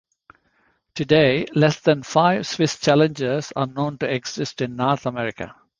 Today, 0.95 1.45
less 1.53 1.79
than 1.79 2.01
five 2.01 2.47
Swiss 2.47 2.79
Challengers 2.79 3.53
are 3.55 3.67
known 3.67 3.99
to 3.99 4.11
exist 4.11 4.59
in 4.59 4.75
North 4.75 5.05
America. 5.05 5.55